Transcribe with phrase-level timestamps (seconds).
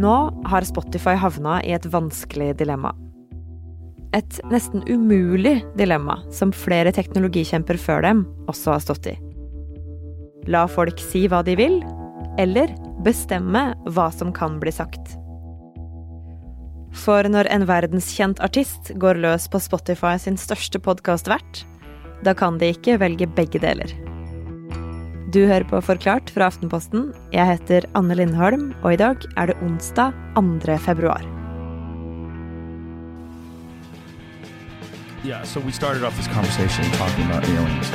[0.00, 0.16] Nå
[0.48, 2.94] har Spotify havna i et vanskelig dilemma.
[4.16, 9.16] Et nesten umulig dilemma som flere teknologikjemper før dem også har stått i.
[10.48, 11.82] La folk si hva de vil,
[12.40, 12.72] eller
[13.04, 15.16] bestemme hva som kan bli sagt.
[16.96, 21.66] For når en verdenskjent artist går løs på Spotify sin største podkastvert,
[22.24, 23.92] da kan de ikke velge begge deler.
[25.34, 27.10] Du hører på Forklart fra Aftenposten.
[27.30, 30.76] Jeg heter Anne Lindholm, og i dag er det onsdag 2.
[30.82, 31.22] februar.
[35.24, 37.90] Yeah, so we started off this conversation talking about aliens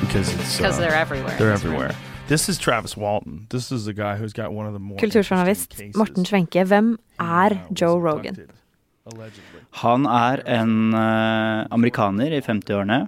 [0.00, 1.36] because it's Because uh, they're everywhere.
[1.38, 1.94] they're everywhere.
[2.28, 3.46] This is Travis Walton.
[3.50, 7.52] This is the guy who's got one of the more Kulturjournalist Morten Schwenke, hvem er
[7.52, 8.36] uh, was Joe Rogan?
[9.82, 13.06] Han er en uh, amerikaner i 50-årene.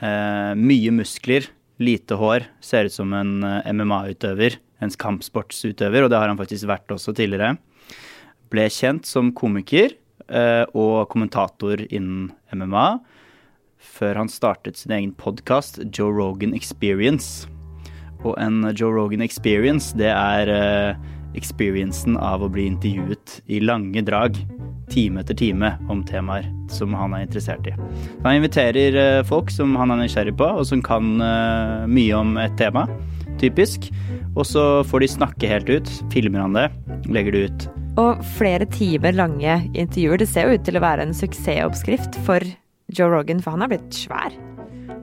[0.00, 1.50] Uh, mye muskler,
[1.82, 2.46] lite hår.
[2.64, 7.14] Ser ut som en eh, MMA-utøver, en kampsportsutøver, og det har han faktisk vært også
[7.16, 7.56] tidligere.
[8.52, 9.96] Ble kjent som komiker
[10.28, 12.88] eh, og kommentator innen MMA
[13.84, 17.48] før han startet sin egen podkast Joe Rogan Experience.
[18.24, 24.02] Og en Joe Rogan Experience, det er eh, experiencen av å bli intervjuet i lange
[24.06, 24.38] drag,
[24.92, 27.74] time etter time, om temaer som han er interessert i.
[28.24, 32.36] Han inviterer eh, folk som han er nysgjerrig på, og som kan eh, mye om
[32.40, 32.86] et tema,
[33.42, 33.90] typisk.
[34.34, 35.90] Og så får de snakke helt ut.
[36.12, 36.68] Filmer han det,
[37.06, 37.68] legger det ut.
[38.02, 40.18] Og flere timer lange intervjuer.
[40.18, 42.42] Det ser jo ut til å være en suksessoppskrift for
[42.94, 44.34] Joe Rogan, for han er blitt svær.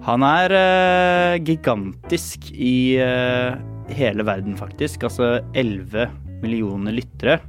[0.06, 3.54] Han er uh, gigantisk i eh,
[3.96, 5.06] hele verden, faktisk.
[5.08, 6.10] Altså 11
[6.42, 7.40] millioner lyttere.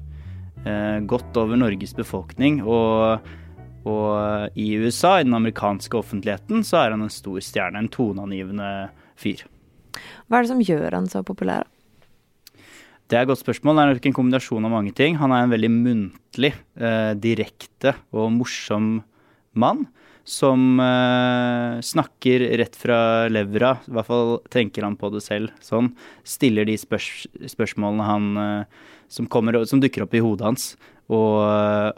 [0.62, 2.60] Eh, godt over Norges befolkning.
[2.62, 3.22] Og,
[3.88, 7.82] og i USA, i den amerikanske offentligheten, så er han en stor stjerne.
[7.82, 8.72] En toneangivende
[9.18, 9.44] fyr.
[10.26, 11.66] Hva er det som gjør han så populær?
[13.10, 13.76] Det er et godt spørsmål.
[13.76, 15.18] Det er nok en kombinasjon av mange ting.
[15.20, 19.02] Han er en veldig muntlig, eh, direkte og morsom
[19.52, 19.86] mann.
[20.28, 25.90] Som eh, snakker rett fra levra, i hvert fall tenker han på det selv sånn.
[26.22, 30.68] Stiller de spørs spørsmålene han eh, som, kommer, som dukker opp i hodet hans.
[31.12, 31.42] Og,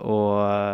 [0.00, 0.30] og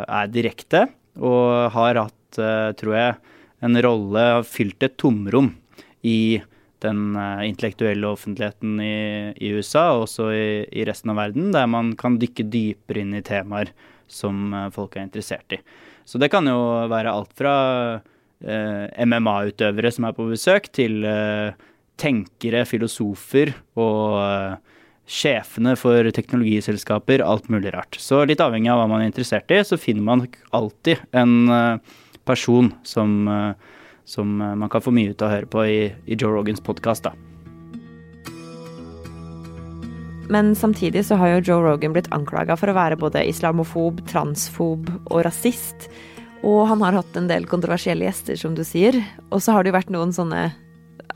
[0.06, 0.86] er direkte.
[1.18, 3.18] Og har hatt, eh, tror jeg,
[3.66, 5.52] en rolle, har fylt et tomrom
[6.06, 6.40] i
[6.80, 8.96] den eh, intellektuelle offentligheten i,
[9.36, 13.16] i USA og også i, i resten av verden, der man kan dykke dypere inn
[13.18, 13.74] i temaer
[14.10, 15.60] som eh, folk er interessert i.
[16.08, 16.58] Så det kan jo
[16.90, 17.54] være alt fra
[18.44, 21.56] eh, MMA-utøvere som er på besøk, til eh,
[22.00, 24.76] tenkere, filosofer og eh,
[25.10, 27.98] sjefene for teknologiselskaper, alt mulig rart.
[27.98, 31.98] Så litt avhengig av hva man er interessert i, så finner man alltid en eh,
[32.28, 33.76] person som eh,
[34.10, 36.62] som eh, man kan få mye ut av å høre på i, i Joe Rogans
[36.64, 37.29] podkast, da.
[40.30, 44.86] Men samtidig så har jo Joe Rogan blitt anklaga for å være både islamofob, transfob
[45.10, 45.88] og rasist.
[46.46, 48.96] Og han har hatt en del kontroversielle gjester, som du sier.
[49.34, 50.52] Og så har det jo vært noen sånne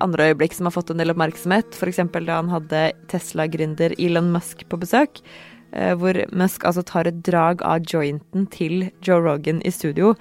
[0.03, 1.79] andre øyeblikk som har fått en del oppmerksomhet.
[1.79, 2.03] F.eks.
[2.27, 2.83] da han hadde
[3.13, 5.23] Tesla-gründer Elon Musk på besøk.
[5.73, 10.17] eh, Hvor Musk altså tar et drag av jointen til Joe Rogan i studio.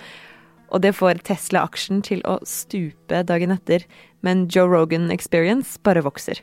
[0.69, 3.85] Og det får Tesla-aksjen til å stupe dagen etter.
[4.21, 6.41] Men Joe Rogan Experience bare vokser.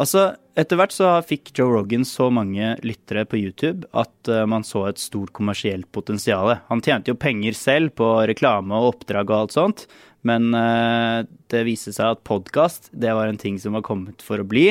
[0.00, 4.64] Altså, etter hvert så fikk Joe Rogan så mange lyttere på YouTube at eh, man
[4.64, 6.54] så et stort kommersielt potensial.
[6.70, 9.84] Han tjente jo penger selv på reklame og oppdrag og alt sånt,
[10.24, 14.40] men eh, det viste seg at podkast, det var en ting som var kommet for
[14.40, 14.70] å bli.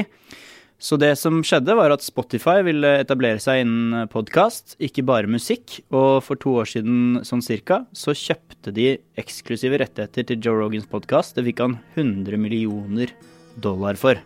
[0.82, 5.78] Så det som skjedde, var at Spotify ville etablere seg innen podkast, ikke bare musikk.
[5.94, 10.90] Og for to år siden sånn cirka, så kjøpte de eksklusive rettigheter til Joe Rogans
[10.90, 11.38] podkast.
[11.38, 13.14] Det fikk han 100 millioner
[13.62, 14.18] dollar for.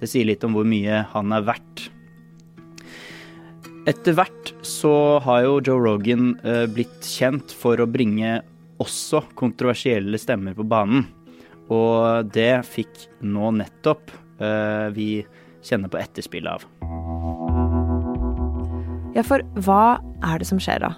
[0.00, 1.88] Det sier litt om hvor mye han er verdt.
[3.88, 4.92] Etter hvert så
[5.24, 8.38] har jo Joe Rogan eh, blitt kjent for å bringe
[8.80, 11.06] også kontroversielle stemmer på banen.
[11.70, 14.12] Og det fikk nå nettopp
[14.42, 15.10] eh, vi
[15.64, 16.66] kjenner på etterspillet av.
[19.16, 20.94] Ja, for hva er det som skjer da?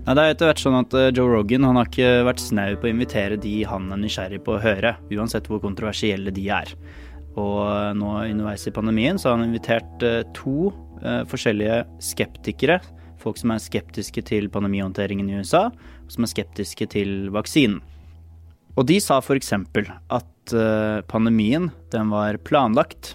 [0.00, 2.72] Nei, det er etter hvert sånn at eh, Joe Rogan han har ikke vært snau
[2.80, 6.72] på å invitere de han er nysgjerrig på å høre, uansett hvor kontroversielle de er.
[7.38, 10.72] Og eh, nå underveis i pandemien så har han invitert eh, to
[11.02, 12.80] eh, forskjellige skeptikere.
[13.20, 17.80] Folk som er skeptiske til pandemihåndteringen i USA, og som er skeptiske til vaksinen.
[18.78, 19.52] Og de sa f.eks.
[19.52, 20.52] at
[21.10, 23.12] pandemien den var planlagt.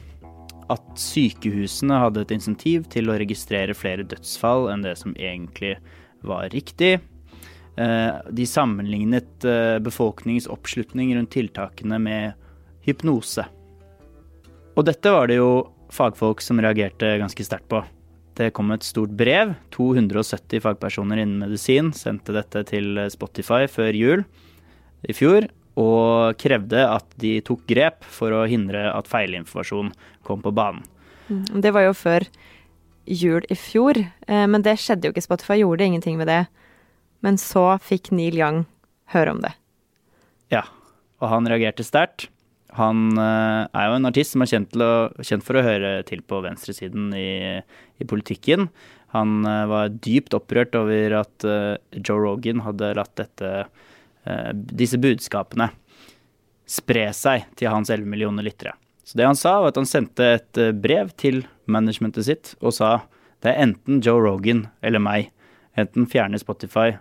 [0.70, 5.74] At sykehusene hadde et insentiv til å registrere flere dødsfall enn det som egentlig
[6.28, 7.00] var riktig.
[7.76, 9.48] De sammenlignet
[9.88, 12.46] befolkningens oppslutning rundt tiltakene med
[12.86, 13.48] hypnose.
[14.76, 17.82] Og dette var det jo fagfolk som reagerte ganske sterkt på.
[18.36, 19.54] Det kom et stort brev.
[19.72, 24.26] 270 fagpersoner innen medisin sendte dette til Spotify før jul
[25.08, 25.48] i fjor
[25.80, 29.92] og krevde at de tok grep for å hindre at feilinformasjon
[30.28, 30.84] kom på banen.
[31.28, 32.28] Mm, det var jo før
[33.06, 35.26] jul i fjor, eh, men det skjedde jo ikke.
[35.26, 36.46] Spotify gjorde ingenting med det.
[37.26, 38.64] Men så fikk Neil Young
[39.14, 39.52] høre om det.
[40.54, 40.64] Ja,
[41.20, 42.30] og han reagerte sterkt.
[42.76, 44.92] Han uh, er jo en artist som er kjent, å,
[45.24, 47.62] kjent for å høre til på venstresiden i,
[48.00, 48.70] i politikken.
[49.16, 53.52] Han uh, var dypt opprørt over at uh, Joe Rogan hadde latt dette
[54.26, 55.70] Eh, disse budskapene
[56.66, 58.74] spre seg til hans 11 millioner lyttere.
[59.06, 62.74] Så det han sa, var at han sendte et eh, brev til managementet sitt og
[62.74, 62.96] sa
[63.46, 65.30] det er enten Joe Rogan eller meg.
[65.78, 66.96] Enten fjerne Spotify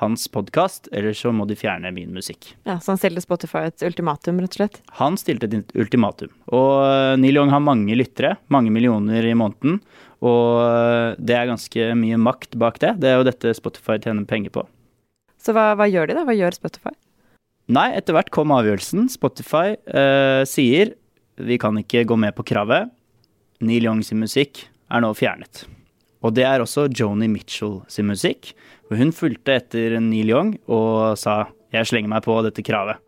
[0.00, 2.52] hans podkast, eller så må de fjerne min musikk.
[2.66, 4.80] Ja, Så han stilte Spotify et ultimatum, rett og slett?
[5.00, 6.32] Han stilte et ultimatum.
[6.50, 9.80] Og eh, Neil Young har mange lyttere, mange millioner i måneden.
[10.24, 12.94] Og det er ganske mye makt bak det.
[13.02, 14.64] Det er jo dette Spotify tjener penger på.
[15.36, 16.24] Så hva, hva, gjør de, da?
[16.24, 16.94] Hva gjør Spotify?
[17.74, 19.08] Nei, etter hvert kom avgjørelsen.
[19.12, 20.94] Spotify eh, sier
[21.36, 22.92] vi kan ikke gå med på kravet.
[23.64, 25.64] Neil Young sin musikk er nå fjernet.
[26.24, 28.54] Og det er også Joni Mitchell sin musikk.
[28.90, 31.44] Og hun fulgte etter Neil Young og sa
[31.74, 33.00] jeg slenger meg på dette kravet.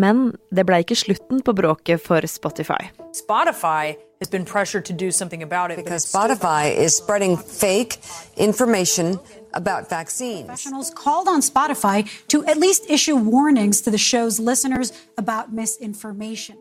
[0.00, 2.90] Men det ble ikke slutten på bråket for Spotify.
[3.14, 5.76] Spotify has been pressured to do something about it.
[5.76, 7.98] Because Spotify is spreading fake
[8.36, 9.20] information
[9.52, 10.46] about vaccines.
[10.46, 16.56] Professionals called on Spotify to at least issue warnings to the show's listeners about misinformation.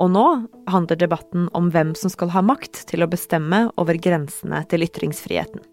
[0.00, 0.26] Og nå
[0.72, 5.64] handler debatten om hvem som skal ha makt til å bestemme over grensene til ytringsfriheten.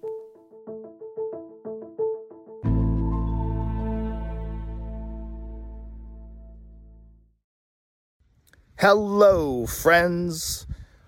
[8.79, 10.65] Hello, friends.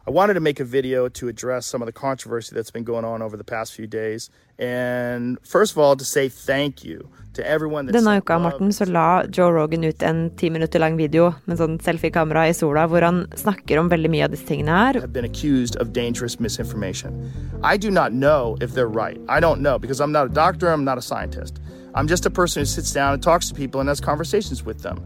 [0.08, 3.06] I wanted to make a video to address some of the controversy that's been going
[3.06, 4.32] on over the past few days.
[4.58, 8.86] And first of all, to say thank you to everyone that Denne uka Morten, så
[8.86, 13.06] la Joe Rogan ut en ti minutter lang video med sånn selfie-kamera i sola, hvor
[13.06, 15.00] han snakker om veldig mye av disse tingene her.
[15.00, 17.32] Have been accused of dangerous misinformation.
[17.64, 19.22] I do not know if they're right.
[19.30, 21.62] I don't know because I'm not a doctor, I'm not a scientist.
[21.94, 24.82] I'm just a person who sits down and talks to people and has conversations with
[24.82, 25.04] them.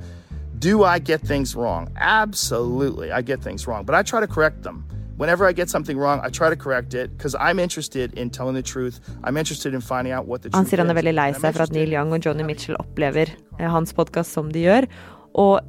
[0.60, 1.90] Do I get things wrong?
[1.98, 4.86] Absolutely, I get things wrong, but I try to correct them.
[5.18, 8.56] Whenever I get something wrong, I try to correct it because I'm interested in telling
[8.56, 9.00] the truth.
[9.24, 11.56] I'm interested in finding out what the truth Han sier han er veldig lei seg
[11.56, 14.90] for at Neil Young og Johnny Mitchell opplever eh, hans podkast som de gjør,
[15.34, 15.62] og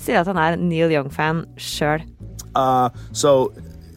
[0.00, 2.06] sier at han er Neil Young-fan sjøl.
[2.56, 3.52] Uh, so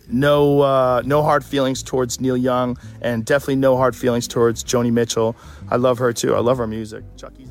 [0.09, 4.91] no uh, no hard feelings towards Neil Young, and definitely no hard feelings towards Joni
[4.91, 5.35] Mitchell.
[5.71, 6.35] I love her too.
[6.35, 7.03] I love her music.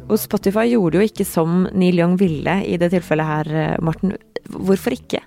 [0.07, 4.15] Og Spotify gjorde jo ikke som Neil Young ville i det tilfellet her, eh, Morten.
[4.47, 5.23] Hvorfor ikke?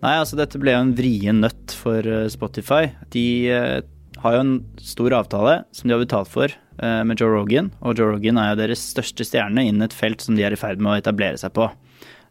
[0.00, 2.88] Nei, altså dette ble jo en vrien nøtt for eh, Spotify.
[3.12, 3.80] De uh,
[4.22, 8.12] har jo en stor avtale som de har betalt for med Joe Rogan, og Joe
[8.12, 10.92] Rogan er jo deres største stjerne innen et felt som de er i ferd med
[10.92, 11.64] å etablere seg på.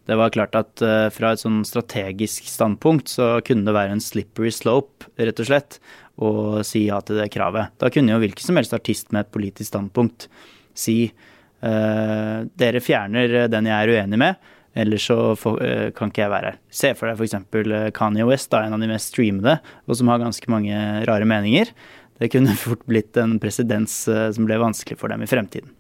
[0.08, 0.80] Det var klart at
[1.12, 5.82] fra et sånn strategisk standpunkt så kunne det være en slippery slope, rett og slett,
[6.16, 7.76] å si ja til det kravet.
[7.76, 10.30] Da kunne jo hvilken som helst artist med et politisk standpunkt
[10.80, 11.12] si
[11.58, 14.36] dere fjerner den jeg er uenig med
[14.78, 16.60] Ellers så eh, kan ikke jeg være her.
[16.70, 17.38] Se for deg f.eks.
[17.38, 19.58] Eh, Kanye West, da, en av de mest streamede,
[19.88, 20.78] og som har ganske mange
[21.10, 21.72] rare meninger.
[22.22, 25.74] Det kunne fort blitt en presedens eh, som ble vanskelig for dem i fremtiden.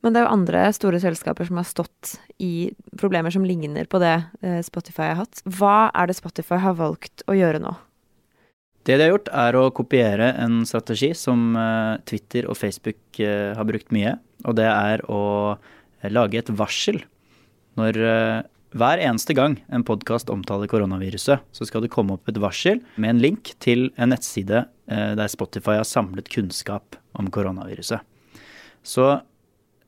[0.00, 3.98] Men det er jo andre store selskaper som har stått i problemer som ligner på
[4.00, 4.14] det
[4.64, 5.42] Spotify har hatt.
[5.44, 7.74] Hva er det Spotify har valgt å gjøre nå?
[8.88, 11.52] Det de har gjort, er å kopiere en strategi som
[12.08, 14.14] Twitter og Facebook har brukt mye.
[14.48, 15.20] Og det er å
[16.08, 17.02] lage et varsel
[17.78, 18.40] når uh,
[18.76, 23.14] hver eneste gang en podkast omtaler koronaviruset, så skal det komme opp et varsel med
[23.14, 28.02] en link til en nettside der Spotify har samlet kunnskap om koronaviruset.
[28.82, 29.06] Så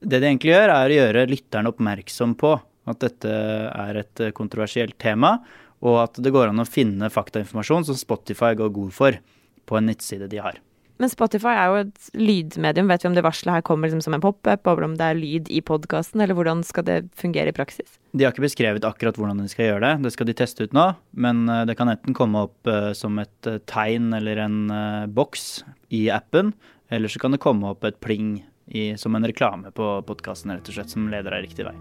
[0.03, 2.57] det de egentlig gjør, er å gjøre lytterne oppmerksom på
[2.91, 5.37] at dette er et kontroversielt tema,
[5.83, 9.19] og at det går an å finne faktainformasjon som Spotify går god for
[9.67, 10.61] på en nettside de har.
[11.03, 12.87] Men Spotify er jo et lydmedium.
[12.87, 15.19] Vet vi om det varselet her kommer liksom som en pop-up, eller om det er
[15.19, 17.97] lyd i podkasten, eller hvordan skal det fungere i praksis?
[18.13, 20.77] De har ikke beskrevet akkurat hvordan de skal gjøre det, det skal de teste ut
[20.77, 20.87] nå.
[21.27, 24.63] Men eh, det kan enten komme opp uh, som et uh, tegn eller en
[25.11, 26.55] boks i appen,
[26.93, 28.37] eller så kan det komme opp et pling
[28.71, 31.77] i, som en reklame på podkasten, rett og slett, som leder deg riktig vei.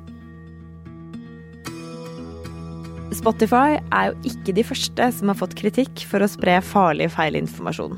[3.12, 7.98] Spotify er jo ikke de første som har fått kritikk for å spre farlig feilinformasjon.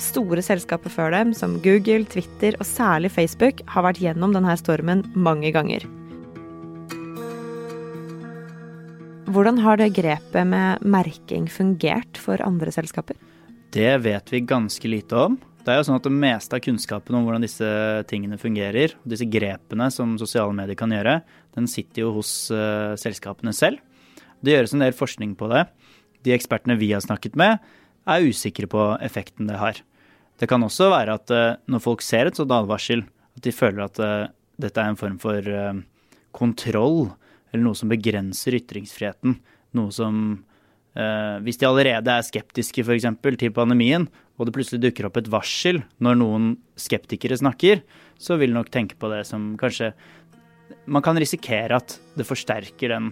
[0.00, 5.04] Store selskaper før dem, som Google, Twitter og særlig Facebook, har vært gjennom denne stormen
[5.12, 5.84] mange ganger.
[9.30, 13.20] Hvordan har det grepet med merking fungert for andre selskaper?
[13.70, 15.36] Det vet vi ganske lite om.
[15.60, 17.68] Det er jo sånn at det meste av kunnskapen om hvordan disse
[18.08, 21.20] tingene fungerer, disse grepene som sosiale medier kan gjøre,
[21.52, 23.84] den sitter jo hos uh, selskapene selv.
[24.40, 25.66] Det gjøres en del forskning på det.
[26.26, 27.60] De ekspertene vi har snakket med,
[28.08, 29.80] er usikre på effekten det har.
[30.40, 33.04] Det kan også være at uh, når folk ser et sånt advarsel,
[33.36, 34.30] at de føler at uh,
[34.60, 35.44] dette er en form for
[36.36, 37.10] kontroll,
[37.50, 39.38] eller noe som begrenser ytringsfriheten.
[39.78, 40.44] Noe som
[41.40, 43.06] Hvis de allerede er skeptiske f.eks.
[43.38, 44.08] til pandemien,
[44.40, 46.46] og det plutselig dukker opp et varsel når noen
[46.80, 47.82] skeptikere snakker,
[48.16, 49.92] så vil nok tenke på det som kanskje
[50.86, 53.10] Man kan risikere at det forsterker den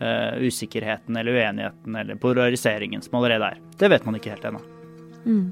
[0.00, 3.62] uh, usikkerheten eller uenigheten eller polariseringen som allerede er.
[3.78, 4.60] Det vet man ikke helt ennå.
[5.26, 5.46] Mm.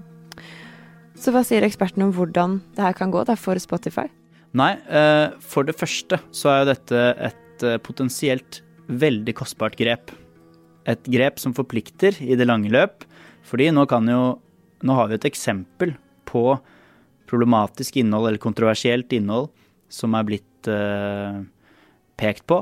[1.19, 4.07] Så hva sier ekspertene om hvordan det her kan gå da for Spotify?
[4.55, 8.61] Nei, uh, for det første så er jo dette et uh, potensielt
[8.91, 10.13] veldig kostbart grep.
[10.91, 13.07] Et grep som forplikter i det lange løp.
[13.45, 14.23] Fordi nå kan jo
[14.85, 15.95] nå har vi et eksempel
[16.29, 16.59] på
[17.31, 19.49] problematisk innhold eller kontroversielt innhold
[19.89, 20.69] som er blitt
[22.21, 22.59] pekt på,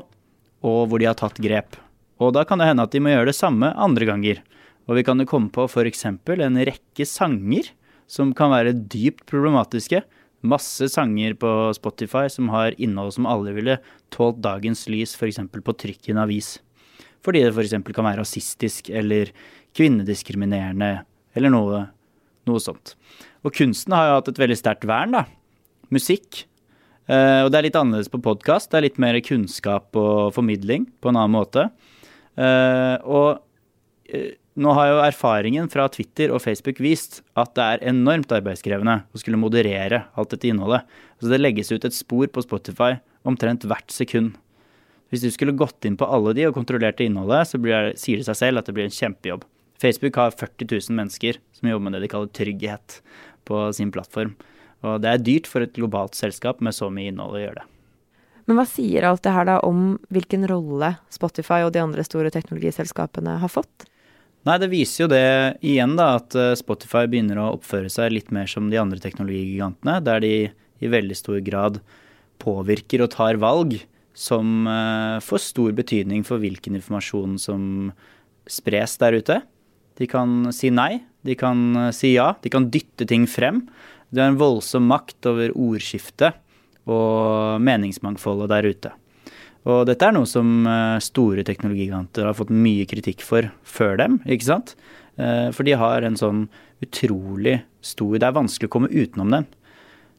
[0.62, 1.76] og hvor de har tatt grep.
[2.22, 4.42] Og da kan det hende at de må gjøre det samme andre ganger.
[4.86, 6.04] Og vi kan jo komme på f.eks.
[6.06, 7.70] en rekke sanger
[8.10, 10.02] som kan være dypt problematiske.
[10.42, 13.78] Masse sanger på Spotify som har innhold som alle ville
[14.14, 15.38] tålt dagens lys, f.eks.
[15.38, 16.56] på trykk i en avis.
[17.22, 17.78] Fordi det f.eks.
[17.90, 19.34] kan være rasistisk eller
[19.78, 20.94] kvinnediskriminerende
[21.34, 21.84] eller noe
[22.48, 22.94] noe sånt.
[23.46, 25.24] Og kunsten har jo hatt et veldig sterkt vern, da.
[25.94, 26.44] Musikk.
[27.10, 28.70] Uh, og det er litt annerledes på podkast.
[28.70, 31.66] Det er litt mer kunnskap og formidling på en annen måte.
[32.38, 33.28] Uh, og
[34.12, 34.30] uh,
[34.62, 39.20] nå har jo erfaringen fra Twitter og Facebook vist at det er enormt arbeidskrevende å
[39.20, 40.84] skulle moderere alt dette innholdet.
[41.18, 42.94] Så det legges ut et spor på Spotify
[43.28, 44.36] omtrent hvert sekund.
[45.12, 48.28] Hvis du skulle gått inn på alle de og kontrollert innholdet, så blir, sier det
[48.28, 49.44] seg selv at det blir en kjempejobb.
[49.82, 53.00] Facebook har 40 000 mennesker som jobber med det de kaller trygghet
[53.48, 54.36] på sin plattform.
[54.82, 57.68] Og det er dyrt for et globalt selskap med så mye innhold å gjøre det.
[58.50, 62.32] Men hva sier alt det her da om hvilken rolle Spotify og de andre store
[62.34, 63.86] teknologiselskapene har fått?
[64.42, 65.26] Nei, det viser jo det
[65.62, 70.00] igjen, da, at eh, Spotify begynner å oppføre seg litt mer som de andre teknologigigantene,
[70.02, 70.32] der de
[70.82, 71.78] i veldig stor grad
[72.42, 73.76] påvirker og tar valg
[74.18, 77.92] som eh, får stor betydning for hvilken informasjon som
[78.50, 79.38] spres der ute.
[80.00, 83.62] De kan si nei, de kan eh, si ja, de kan dytte ting frem.
[84.12, 86.36] Det er en voldsom makt over ordskiftet
[86.90, 88.90] og meningsmangfoldet der ute.
[89.70, 94.18] Og dette er noe som eh, store teknologiganter har fått mye kritikk for før dem,
[94.26, 94.74] ikke sant?
[95.16, 96.48] Eh, for de har en sånn
[96.82, 99.46] utrolig stor Det er vanskelig å komme utenom dem.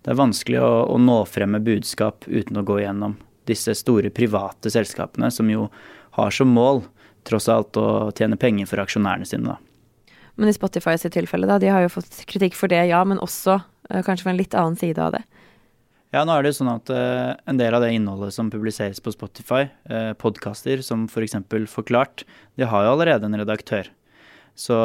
[0.04, 4.12] Det er vanskelig å, å nå frem med budskap uten å gå gjennom disse store
[4.16, 5.68] private selskapene, som jo
[6.16, 6.82] har som mål
[7.28, 9.73] tross alt å tjene penger for aksjonærene sine, da.
[10.36, 13.22] Men i Spotify sitt tilfelle, da, de har jo fått kritikk for det, ja, men
[13.22, 15.24] også uh, kanskje for en litt annen side av det.
[16.14, 19.02] Ja, nå er det jo sånn at uh, en del av det innholdet som publiseres
[19.04, 21.38] på Spotify, uh, podkaster som f.eks.
[21.50, 22.26] For Forklart,
[22.58, 23.90] de har jo allerede en redaktør.
[24.58, 24.76] Så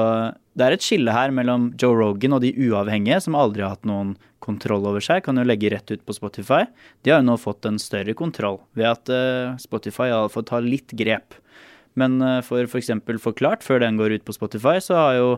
[0.57, 3.89] det er et skille her mellom Joe Rogan og de uavhengige, som aldri har hatt
[3.89, 4.15] noen
[4.45, 6.63] kontroll over seg, kan jo legge rett ut på Spotify.
[7.05, 10.97] De har jo nå fått en større kontroll ved at Spotify har fått ta litt
[10.97, 11.37] grep.
[11.99, 12.93] Men eh, for f.eks.
[13.07, 15.31] For Forklart, før den går ut på Spotify, så har jo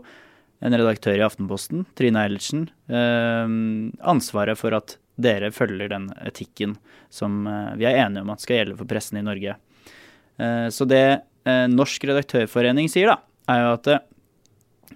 [0.61, 3.55] en redaktør i Aftenposten, Trine Eilertsen, eh,
[4.13, 6.77] ansvaret for at dere følger den etikken
[7.13, 9.57] som eh, vi er enige om at skal gjelde for pressen i Norge.
[10.73, 11.21] Så det
[11.69, 13.19] Norsk redaktørforening sier, da,
[13.53, 13.89] er jo at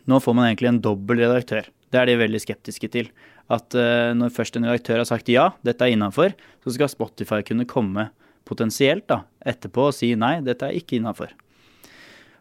[0.09, 1.67] nå får man egentlig en dobbel redaktør.
[1.93, 3.11] Det er de veldig skeptiske til.
[3.53, 3.77] At
[4.17, 6.33] når først en redaktør har sagt ja, dette er innafor,
[6.65, 8.07] så skal Spotify kunne komme
[8.49, 11.37] potensielt da, etterpå og si nei, dette er ikke innafor.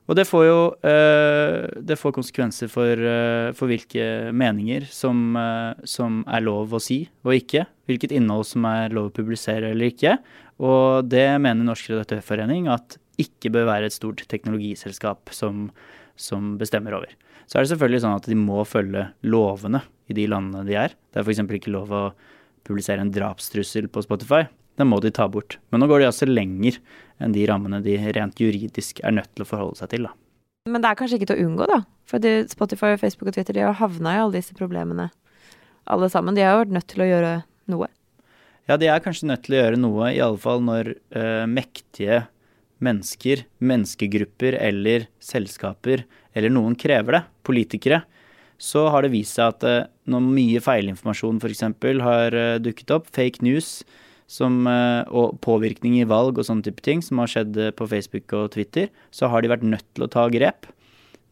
[0.03, 5.85] Og det får jo eh, det får konsekvenser for, eh, for hvilke meninger som, eh,
[5.87, 7.63] som, er lov å si og ikke.
[7.87, 10.17] Hvilket innhold som er lov å publisere eller ikke.
[10.63, 15.69] Og det mener Norsk redaktørforening at ikke bør være et stort teknologiselskap som,
[16.19, 17.13] som bestemmer over.
[17.47, 20.95] Så er det selvfølgelig sånn at de må følge lovene i de landene de er.
[21.13, 21.43] Det er f.eks.
[21.59, 22.03] ikke lov å
[22.67, 24.43] publisere en drapstrussel på Spotify.
[24.79, 25.59] Den må de ta bort.
[25.69, 26.79] Men nå går de altså lenger
[27.21, 30.07] enn de rammene de rent juridisk er nødt til å forholde seg til.
[30.09, 30.13] da.
[30.69, 31.81] Men det er kanskje ikke til å unngå, da?
[32.09, 35.09] For Spotify, Facebook og Twitter de har havna i alle disse problemene.
[35.91, 36.35] Alle sammen.
[36.35, 37.33] De har jo vært nødt til å gjøre
[37.73, 37.89] noe.
[38.69, 42.23] Ja, de er kanskje nødt til å gjøre noe, i alle fall når uh, mektige
[42.83, 48.01] mennesker, menneskegrupper eller selskaper eller noen krever det, politikere,
[48.55, 51.65] så har det vist seg at uh, når mye feilinformasjon f.eks.
[52.07, 53.81] har uh, dukket opp, fake news,
[54.33, 57.87] som, eh, og påvirkning i valg og sånne type ting som har skjedd eh, på
[57.89, 60.65] Facebook og Twitter, så har de vært nødt til å ta grep.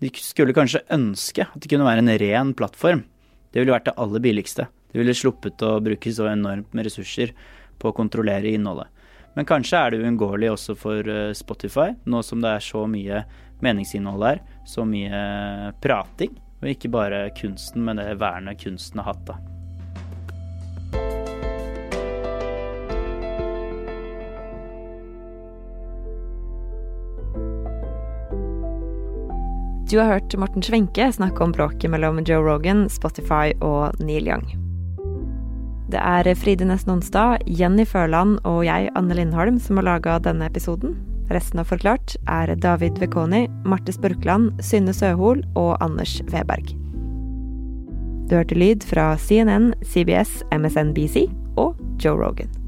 [0.02, 3.04] De skulle kanskje ønske at det kunne være en ren plattform.
[3.52, 4.68] Det ville vært det aller billigste.
[4.92, 7.34] De ville sluppet å bruke så enormt med ressurser
[7.82, 8.90] på å kontrollere innholdet.
[9.38, 13.24] Men kanskje er det uunngåelig også for eh, Spotify, nå som det er så mye
[13.66, 19.26] meningsinnhold her, så mye prating, og ikke bare kunsten, men det vernet kunsten har hatt,
[19.30, 19.61] da.
[29.92, 34.46] Du har hørt Morten Schwenke snakke om bråket mellom Joe Rogan, Spotify og Neil Young.
[35.92, 40.48] Det er Fride Nesten Onsdag, Jenny Førland og jeg, Anne Lindholm, som har laga denne
[40.48, 40.96] episoden.
[41.28, 46.72] Resten av Forklart er David Vekoni, Marte Spurkland, Synne Søhol og Anders Weberg.
[48.32, 51.28] Du hørte lyd fra CNN, CBS, MSNBC
[51.60, 52.61] og Joe Rogan.